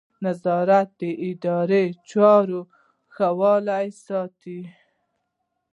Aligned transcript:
نظارت 0.25 0.89
د 0.99 1.01
اداري 1.27 1.85
چارو 2.09 2.61
ښه 3.13 3.27
والی 3.39 3.87
ساتي. 4.05 4.59